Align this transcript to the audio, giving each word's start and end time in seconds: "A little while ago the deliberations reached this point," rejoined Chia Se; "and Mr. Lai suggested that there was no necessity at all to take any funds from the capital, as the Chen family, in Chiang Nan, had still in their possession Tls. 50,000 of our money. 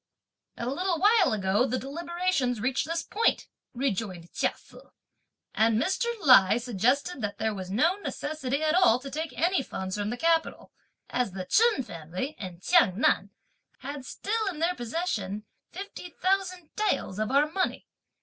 "A 0.57 0.65
little 0.67 0.97
while 0.97 1.31
ago 1.31 1.63
the 1.67 1.77
deliberations 1.77 2.59
reached 2.59 2.87
this 2.87 3.03
point," 3.03 3.47
rejoined 3.75 4.31
Chia 4.33 4.55
Se; 4.57 4.79
"and 5.53 5.79
Mr. 5.79 6.07
Lai 6.25 6.57
suggested 6.57 7.21
that 7.21 7.37
there 7.37 7.53
was 7.53 7.69
no 7.69 7.97
necessity 7.97 8.63
at 8.63 8.73
all 8.73 8.97
to 8.97 9.11
take 9.11 9.31
any 9.37 9.61
funds 9.61 9.95
from 9.99 10.09
the 10.09 10.17
capital, 10.17 10.71
as 11.11 11.33
the 11.33 11.45
Chen 11.45 11.83
family, 11.83 12.35
in 12.39 12.61
Chiang 12.61 12.99
Nan, 12.99 13.29
had 13.81 14.03
still 14.03 14.47
in 14.47 14.57
their 14.57 14.73
possession 14.73 15.43
Tls. 15.71 16.49
50,000 16.49 17.19
of 17.21 17.29
our 17.29 17.51
money. 17.51 17.85